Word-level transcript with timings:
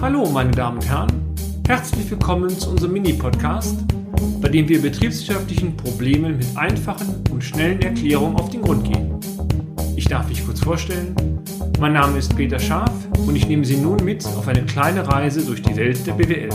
Hallo, 0.00 0.28
meine 0.30 0.50
Damen 0.50 0.78
und 0.78 0.88
Herren. 0.88 1.34
Herzlich 1.66 2.10
willkommen 2.10 2.50
zu 2.50 2.70
unserem 2.70 2.92
Mini-Podcast, 2.92 3.78
bei 4.40 4.48
dem 4.48 4.68
wir 4.68 4.82
betriebswirtschaftlichen 4.82 5.76
Problemen 5.76 6.36
mit 6.36 6.46
einfachen 6.56 7.24
und 7.30 7.42
schnellen 7.42 7.80
Erklärungen 7.82 8.36
auf 8.36 8.50
den 8.50 8.62
Grund 8.62 8.84
gehen. 8.84 9.18
Ich 9.96 10.06
darf 10.06 10.28
mich 10.28 10.44
kurz 10.44 10.60
vorstellen. 10.60 11.16
Mein 11.80 11.94
Name 11.94 12.18
ist 12.18 12.36
Peter 12.36 12.58
Scharf 12.58 12.92
und 13.26 13.36
ich 13.36 13.48
nehme 13.48 13.64
Sie 13.64 13.76
nun 13.76 14.04
mit 14.04 14.24
auf 14.26 14.46
eine 14.48 14.64
kleine 14.64 15.08
Reise 15.08 15.44
durch 15.44 15.62
die 15.62 15.76
Welt 15.76 16.06
der 16.06 16.12
BWL. 16.12 16.50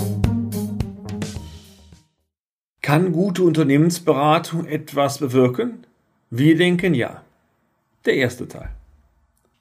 Kann 2.81 3.11
gute 3.11 3.43
Unternehmensberatung 3.43 4.65
etwas 4.65 5.17
bewirken? 5.17 5.85
Wir 6.29 6.55
denken 6.55 6.93
ja. 6.93 7.21
Der 8.05 8.15
erste 8.15 8.47
Teil. 8.47 8.69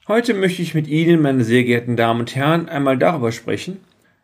Heute 0.09 0.33
möchte 0.33 0.63
ich 0.63 0.75
mit 0.75 0.89
Ihnen, 0.89 1.21
meine 1.21 1.45
sehr 1.45 1.65
geehrten 1.65 1.95
Damen 1.95 2.21
und 2.21 2.35
Herren, 2.35 2.71
einmal 2.71 2.97
darüber 2.97 3.31
sprechen, 3.31 3.77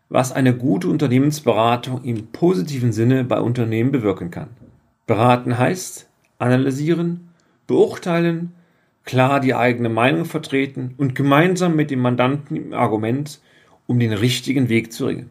was 0.09 0.33
eine 0.33 0.57
gute 0.57 0.89
Unternehmensberatung 0.89 2.03
im 2.05 2.29
positiven 2.29 2.91
Sinne 2.91 3.23
bei 3.23 3.39
Unternehmen 3.39 3.93
bewirken 3.93 4.31
kann. 4.31 4.49
Beraten 5.07 5.59
heißt 5.59 6.09
analysieren, 6.39 7.29
beurteilen, 7.67 8.55
klar 9.05 9.41
die 9.41 9.55
eigene 9.55 9.91
Meinung 9.91 10.25
vertreten 10.25 10.95
und 10.97 11.15
gemeinsam 11.15 11.77
mit 11.77 11.91
dem 11.91 11.99
Mandanten 11.99 12.57
im 12.57 12.73
Argument 12.73 13.41
um 13.87 14.01
den 14.01 14.15
richtigen 14.15 14.71
Weg 14.71 14.91
zu 14.91 15.05
ringen. 15.05 15.29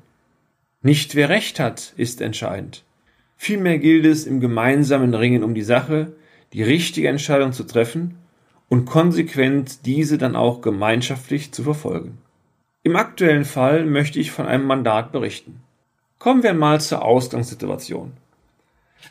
Nicht 0.83 1.15
wer 1.15 1.29
recht 1.29 1.59
hat, 1.59 1.93
ist 1.97 2.21
entscheidend. 2.21 2.83
Vielmehr 3.37 3.79
gilt 3.79 4.05
es 4.05 4.27
im 4.27 4.39
gemeinsamen 4.39 5.15
Ringen 5.15 5.43
um 5.43 5.55
die 5.55 5.63
Sache, 5.63 6.11
die 6.53 6.61
richtige 6.61 7.07
Entscheidung 7.07 7.53
zu 7.53 7.63
treffen 7.63 8.19
und 8.69 8.85
konsequent 8.85 9.85
diese 9.85 10.17
dann 10.17 10.35
auch 10.35 10.61
gemeinschaftlich 10.61 11.51
zu 11.51 11.63
verfolgen. 11.63 12.17
Im 12.83 12.95
aktuellen 12.95 13.45
Fall 13.45 13.85
möchte 13.85 14.19
ich 14.19 14.31
von 14.31 14.45
einem 14.45 14.65
Mandat 14.65 15.11
berichten. 15.11 15.61
Kommen 16.19 16.43
wir 16.43 16.53
mal 16.53 16.81
zur 16.81 17.03
Ausgangssituation. 17.03 18.13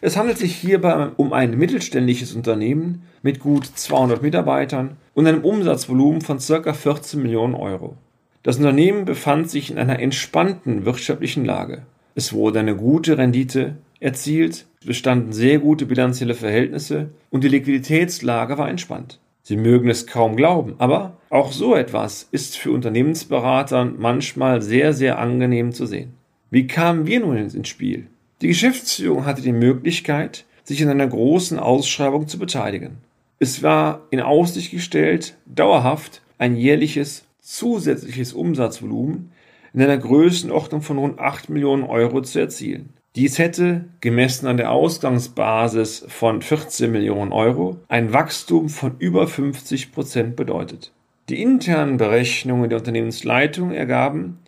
Es 0.01 0.17
handelt 0.17 0.39
sich 0.39 0.57
hierbei 0.57 1.11
um 1.17 1.33
ein 1.33 1.57
mittelständisches 1.57 2.35
Unternehmen 2.35 3.03
mit 3.23 3.41
gut 3.41 3.67
200 3.67 4.23
Mitarbeitern 4.23 4.97
und 5.15 5.27
einem 5.27 5.45
Umsatzvolumen 5.45 6.23
von 6.23 6.39
ca. 6.39 6.73
14 6.73 7.23
Millionen 7.23 7.55
Euro. 7.55 7.97
Das 8.43 8.57
Unternehmen 8.57 9.05
befand 9.05 9.51
sich 9.51 9.71
in 9.71 9.79
einer 9.79 10.01
entspannten 10.01 10.85
wirtschaftlichen 10.85 11.45
Lage. 11.45 11.83
Es 12.15 12.33
wurde 12.33 12.61
eine 12.61 12.77
gute 12.77 13.17
Rendite 13.19 13.77
erzielt, 14.01 14.67
bestanden 14.85 15.33
sehr 15.33 15.61
gute 15.61 15.87
bilanzielle 15.87 16.35
Verhältnisse 16.35 17.11
und 17.31 17.45
die 17.45 17.49
Liquiditätslage 17.49 18.59
war 18.59 18.69
entspannt. 18.69 19.21
Sie 19.43 19.57
mögen 19.57 19.91
es 19.91 20.07
kaum 20.07 20.37
glauben, 20.37 20.75
aber 20.79 21.17
auch 21.29 21.53
so 21.53 21.75
etwas 21.75 22.29
ist 22.31 22.57
für 22.57 22.71
Unternehmensberater 22.71 23.85
manchmal 23.85 24.63
sehr, 24.63 24.93
sehr 24.93 25.19
angenehm 25.19 25.73
zu 25.73 25.87
sehen. 25.87 26.15
Wie 26.51 26.67
kamen 26.67 27.07
wir 27.07 27.21
nun 27.21 27.37
ins 27.37 27.69
Spiel? 27.69 28.07
Die 28.41 28.49
Geschäftsführung 28.49 29.25
hatte 29.25 29.43
die 29.43 29.53
Möglichkeit, 29.53 30.45
sich 30.65 30.81
in 30.81 30.89
einer 30.89 31.07
großen 31.07 31.59
Ausschreibung 31.59 32.29
zu 32.29 32.39
beteiligen. 32.39 32.99
Es 33.39 33.63
war 33.63 34.07
in 34.11 34.21
Aussicht 34.21 34.71
gestellt, 34.71 35.37
dauerhaft 35.47 36.23
ein 36.39 36.57
jährliches 36.57 37.25
zusätzliches 37.41 38.33
Umsatzvolumen 38.33 39.33
in 39.75 39.83
einer 39.83 39.99
Größenordnung 39.99 40.83
von 40.83 40.99
rund 40.99 41.19
8 41.19 41.49
Millionen 41.49 41.83
Euro 41.83 42.21
zu 42.21 42.39
erzielen. 42.39 42.91
Dies 43.15 43.39
hätte, 43.39 43.85
gemessen 44.01 44.47
an 44.47 44.57
der 44.57 44.73
Ausgangsbasis 44.73 46.07
von 46.09 46.41
14 46.41 46.91
Millionen 46.91 47.31
Euro, 47.31 47.79
ein 47.89 48.15
Wachstum 48.15 48.71
von 48.71 48.95
über 48.99 49.27
50 49.27 49.93
Prozent 49.93 50.35
bedeutet. 50.35 50.93
Die 51.29 51.43
internen 51.43 51.99
Berechnungen 51.99 52.71
der 52.71 52.79
Unternehmensleitung 52.79 53.71
ergaben, 53.71 54.39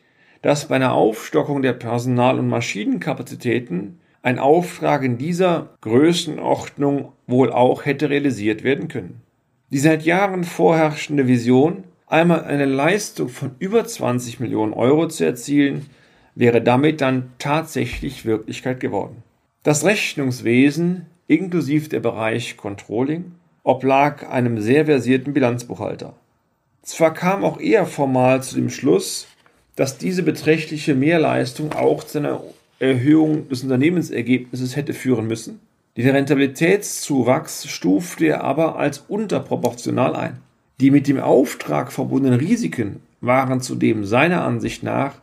dass 0.40 0.68
bei 0.68 0.76
einer 0.76 0.94
Aufstockung 0.94 1.60
der 1.60 1.74
Personal- 1.74 2.38
und 2.38 2.48
Maschinenkapazitäten 2.48 3.98
ein 4.22 4.38
Auftrag 4.38 5.02
in 5.02 5.18
dieser 5.18 5.68
Größenordnung 5.82 7.12
wohl 7.26 7.52
auch 7.52 7.84
hätte 7.84 8.08
realisiert 8.08 8.64
werden 8.64 8.88
können. 8.88 9.20
Die 9.72 9.78
seit 9.78 10.04
Jahren 10.04 10.42
vorherrschende 10.42 11.28
Vision, 11.28 11.84
einmal 12.06 12.44
eine 12.44 12.64
Leistung 12.64 13.28
von 13.28 13.50
über 13.58 13.84
20 13.84 14.40
Millionen 14.40 14.72
Euro 14.72 15.06
zu 15.08 15.24
erzielen, 15.24 15.90
wäre 16.34 16.60
damit 16.60 17.00
dann 17.00 17.32
tatsächlich 17.38 18.24
Wirklichkeit 18.24 18.80
geworden. 18.80 19.22
Das 19.62 19.84
Rechnungswesen 19.84 21.06
inklusive 21.26 21.88
der 21.88 22.00
Bereich 22.00 22.56
Controlling 22.56 23.32
oblag 23.62 24.28
einem 24.28 24.60
sehr 24.60 24.84
versierten 24.84 25.32
Bilanzbuchhalter. 25.32 26.14
Zwar 26.82 27.14
kam 27.14 27.44
auch 27.44 27.58
er 27.58 27.86
formal 27.86 28.42
zu 28.42 28.56
dem 28.56 28.68
Schluss, 28.68 29.26
dass 29.74 29.96
diese 29.96 30.22
beträchtliche 30.22 30.94
Mehrleistung 30.94 31.72
auch 31.72 32.04
zu 32.04 32.18
einer 32.18 32.42
Erhöhung 32.78 33.48
des 33.48 33.62
Unternehmensergebnisses 33.62 34.76
hätte 34.76 34.92
führen 34.92 35.26
müssen. 35.26 35.60
Den 35.96 36.10
Rentabilitätszuwachs 36.10 37.68
stufte 37.68 38.26
er 38.26 38.44
aber 38.44 38.76
als 38.76 38.98
unterproportional 39.08 40.14
ein. 40.14 40.38
Die 40.80 40.90
mit 40.90 41.06
dem 41.06 41.20
Auftrag 41.20 41.92
verbundenen 41.92 42.38
Risiken 42.38 43.00
waren 43.20 43.60
zudem 43.60 44.04
seiner 44.04 44.44
Ansicht 44.44 44.82
nach 44.82 45.14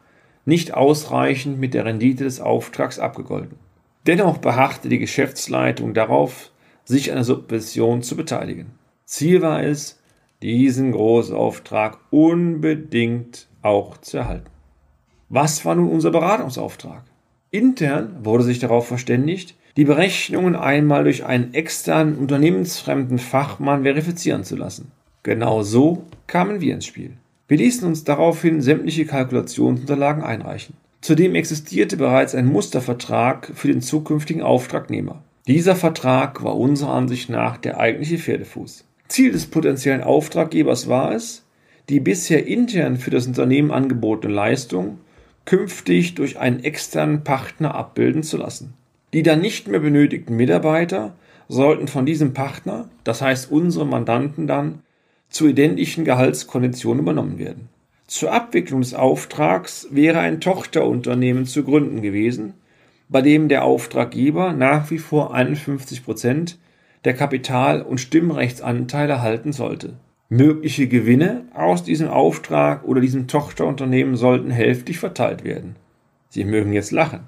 nicht 0.45 0.73
ausreichend 0.73 1.59
mit 1.59 1.73
der 1.73 1.85
Rendite 1.85 2.23
des 2.23 2.39
Auftrags 2.39 2.99
abgegolten. 2.99 3.57
Dennoch 4.07 4.39
beharrte 4.39 4.89
die 4.89 4.99
Geschäftsleitung 4.99 5.93
darauf, 5.93 6.51
sich 6.83 7.11
an 7.11 7.17
der 7.17 7.23
Subvention 7.23 8.01
zu 8.01 8.15
beteiligen. 8.15 8.71
Ziel 9.05 9.41
war 9.41 9.63
es, 9.63 9.99
diesen 10.41 10.91
Großauftrag 10.91 11.99
unbedingt 12.09 13.47
auch 13.61 13.97
zu 13.97 14.17
erhalten. 14.17 14.49
Was 15.29 15.63
war 15.63 15.75
nun 15.75 15.91
unser 15.91 16.11
Beratungsauftrag? 16.11 17.03
Intern 17.51 18.25
wurde 18.25 18.43
sich 18.43 18.59
darauf 18.59 18.87
verständigt, 18.87 19.55
die 19.77 19.85
Berechnungen 19.85 20.55
einmal 20.55 21.03
durch 21.03 21.25
einen 21.25 21.53
externen 21.53 22.17
unternehmensfremden 22.17 23.19
Fachmann 23.19 23.83
verifizieren 23.83 24.43
zu 24.43 24.55
lassen. 24.55 24.91
Genau 25.23 25.61
so 25.61 26.05
kamen 26.27 26.59
wir 26.59 26.73
ins 26.73 26.85
Spiel. 26.85 27.17
Wir 27.51 27.57
ließen 27.57 27.85
uns 27.85 28.05
daraufhin 28.05 28.61
sämtliche 28.61 29.03
Kalkulationsunterlagen 29.03 30.23
einreichen. 30.23 30.77
Zudem 31.01 31.35
existierte 31.35 31.97
bereits 31.97 32.33
ein 32.33 32.45
Mustervertrag 32.45 33.51
für 33.55 33.67
den 33.67 33.81
zukünftigen 33.81 34.41
Auftragnehmer. 34.41 35.21
Dieser 35.47 35.75
Vertrag 35.75 36.45
war 36.45 36.57
unserer 36.57 36.93
Ansicht 36.93 37.29
nach 37.29 37.57
der 37.57 37.77
eigentliche 37.77 38.19
Pferdefuß. 38.19 38.85
Ziel 39.09 39.33
des 39.33 39.47
potenziellen 39.47 40.01
Auftraggebers 40.01 40.87
war 40.87 41.13
es, 41.13 41.43
die 41.89 41.99
bisher 41.99 42.47
intern 42.47 42.95
für 42.95 43.09
das 43.11 43.27
Unternehmen 43.27 43.71
angebotene 43.71 44.33
Leistung 44.33 44.99
künftig 45.43 46.15
durch 46.15 46.39
einen 46.39 46.63
externen 46.63 47.25
Partner 47.25 47.75
abbilden 47.75 48.23
zu 48.23 48.37
lassen. 48.37 48.75
Die 49.11 49.23
dann 49.23 49.41
nicht 49.41 49.67
mehr 49.67 49.81
benötigten 49.81 50.37
Mitarbeiter 50.37 51.15
sollten 51.49 51.89
von 51.89 52.05
diesem 52.05 52.33
Partner, 52.33 52.87
das 53.03 53.21
heißt 53.21 53.51
unsere 53.51 53.85
Mandanten 53.85 54.47
dann, 54.47 54.83
zu 55.31 55.47
identischen 55.47 56.05
Gehaltskonditionen 56.05 57.01
übernommen 57.01 57.39
werden. 57.39 57.69
Zur 58.05 58.33
Abwicklung 58.33 58.81
des 58.81 58.93
Auftrags 58.93 59.87
wäre 59.89 60.19
ein 60.19 60.41
Tochterunternehmen 60.41 61.45
zu 61.45 61.63
gründen 61.63 62.01
gewesen, 62.01 62.53
bei 63.07 63.21
dem 63.21 63.47
der 63.47 63.63
Auftraggeber 63.63 64.53
nach 64.53 64.91
wie 64.91 64.99
vor 64.99 65.33
51 65.33 66.03
Prozent 66.03 66.59
der 67.05 67.13
Kapital- 67.13 67.81
und 67.81 67.99
Stimmrechtsanteile 67.99 69.21
halten 69.21 69.53
sollte. 69.53 69.93
Mögliche 70.29 70.87
Gewinne 70.87 71.45
aus 71.53 71.83
diesem 71.83 72.09
Auftrag 72.09 72.83
oder 72.83 73.01
diesem 73.01 73.27
Tochterunternehmen 73.27 74.15
sollten 74.15 74.51
hälftig 74.51 74.99
verteilt 74.99 75.43
werden. 75.43 75.75
Sie 76.29 76.45
mögen 76.45 76.73
jetzt 76.73 76.91
lachen. 76.91 77.21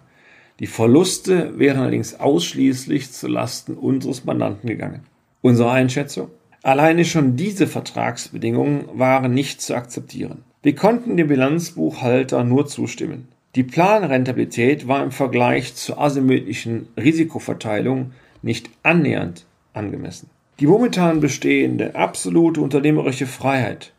Die 0.60 0.68
Verluste 0.68 1.58
wären 1.58 1.80
allerdings 1.80 2.20
ausschließlich 2.20 3.12
zu 3.12 3.28
Lasten 3.28 3.74
unseres 3.74 4.24
Mandanten 4.24 4.70
gegangen. 4.70 5.02
Unsere 5.42 5.72
Einschätzung? 5.72 6.30
Alleine 6.66 7.04
schon 7.04 7.36
diese 7.36 7.68
Vertragsbedingungen 7.68 8.86
waren 8.94 9.34
nicht 9.34 9.62
zu 9.62 9.76
akzeptieren. 9.76 10.46
Wir 10.62 10.74
konnten 10.74 11.18
dem 11.18 11.28
Bilanzbuchhalter 11.28 12.46
nur 12.46 12.68
zustimmen. 12.68 13.28
Die 13.56 13.64
Planrentabilität 13.64 14.88
war 14.88 15.04
im 15.04 15.12
Vergleich 15.12 15.76
zur 15.76 16.00
asymmetrischen 16.00 16.88
Risikoverteilung 16.96 18.14
nicht 18.42 18.70
annähernd 18.82 19.46
angemessen. 19.74 20.30
Die 20.62 20.68
momentan 20.68 21.20
bestehende 21.20 21.96
absolute 21.96 22.62
unternehmerische 22.62 23.28
Freiheit 23.28 23.92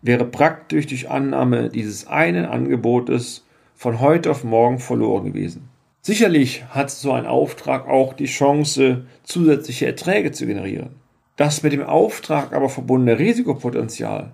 wäre 0.00 0.24
praktisch 0.24 0.86
durch 0.86 1.10
Annahme 1.10 1.70
dieses 1.70 2.06
einen 2.06 2.44
Angebotes 2.44 3.44
von 3.74 3.98
heute 3.98 4.30
auf 4.30 4.44
morgen 4.44 4.78
verloren 4.78 5.32
gewesen. 5.32 5.70
Sicherlich 6.02 6.64
hat 6.70 6.92
so 6.92 7.10
ein 7.10 7.26
Auftrag 7.26 7.88
auch 7.88 8.12
die 8.12 8.26
Chance, 8.26 9.06
zusätzliche 9.24 9.86
Erträge 9.86 10.30
zu 10.30 10.46
generieren. 10.46 11.01
Das 11.36 11.62
mit 11.62 11.72
dem 11.72 11.82
Auftrag 11.82 12.52
aber 12.52 12.68
verbundene 12.68 13.18
Risikopotenzial 13.18 14.32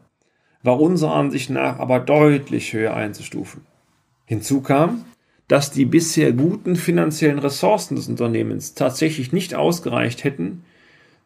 war 0.63 0.81
unserer 0.81 1.15
Ansicht 1.15 1.51
nach 1.51 1.79
aber 1.79 2.01
deutlich 2.01 2.73
höher 2.73 2.95
einzustufen. 2.95 3.63
Hinzu 4.25 4.61
kam, 4.61 5.05
dass 5.47 5.71
die 5.71 5.85
bisher 5.85 6.33
guten 6.33 6.77
finanziellen 6.77 7.39
Ressourcen 7.39 7.97
des 7.97 8.09
Unternehmens 8.09 8.75
tatsächlich 8.75 9.33
nicht 9.33 9.55
ausgereicht 9.55 10.25
hätten, 10.25 10.65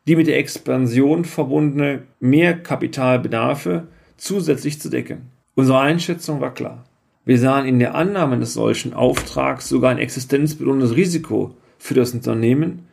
die 0.06 0.16
mit 0.16 0.26
der 0.26 0.38
Expansion 0.38 1.24
verbundene 1.24 2.02
Mehrkapitalbedarfe 2.20 3.88
zusätzlich 4.16 4.80
zu 4.80 4.90
decken. 4.90 5.30
Unsere 5.54 5.80
Einschätzung 5.80 6.40
war 6.40 6.54
klar. 6.54 6.84
Wir 7.24 7.38
sahen 7.38 7.66
in 7.66 7.78
der 7.78 7.94
Annahme 7.94 8.34
eines 8.34 8.54
solchen 8.54 8.94
Auftrags 8.94 9.69
sogar 9.69 9.90
ein 9.90 9.98
existenzbelohnendes 9.98 10.96
Risiko 10.96 11.54
für 11.78 11.94
das 11.94 12.14
Unternehmen, 12.14 12.88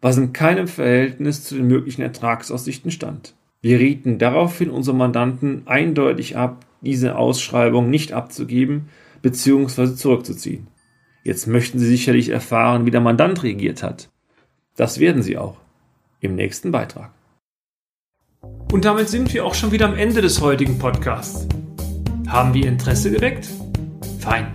was 0.00 0.16
in 0.16 0.32
keinem 0.32 0.68
Verhältnis 0.68 1.44
zu 1.44 1.56
den 1.56 1.66
möglichen 1.66 2.02
Ertragsaussichten 2.02 2.90
stand. 2.90 3.34
Wir 3.62 3.78
rieten 3.78 4.18
daraufhin 4.18 4.70
unsere 4.70 4.96
Mandanten 4.96 5.62
eindeutig 5.66 6.36
ab, 6.36 6.64
diese 6.80 7.16
Ausschreibung 7.16 7.90
nicht 7.90 8.12
abzugeben 8.12 8.88
bzw. 9.22 9.94
zurückzuziehen. 9.94 10.68
Jetzt 11.24 11.46
möchten 11.46 11.78
Sie 11.78 11.86
sicherlich 11.86 12.30
erfahren, 12.30 12.86
wie 12.86 12.90
der 12.90 13.02
Mandant 13.02 13.42
reagiert 13.42 13.82
hat. 13.82 14.08
Das 14.76 14.98
werden 14.98 15.22
Sie 15.22 15.36
auch 15.36 15.58
im 16.20 16.34
nächsten 16.34 16.70
Beitrag. 16.70 17.10
Und 18.72 18.86
damit 18.86 19.08
sind 19.08 19.34
wir 19.34 19.44
auch 19.44 19.54
schon 19.54 19.72
wieder 19.72 19.86
am 19.86 19.96
Ende 19.96 20.22
des 20.22 20.40
heutigen 20.40 20.78
Podcasts. 20.78 21.46
Haben 22.26 22.54
wir 22.54 22.66
Interesse 22.66 23.10
geweckt? 23.10 23.48
Fein. 24.20 24.54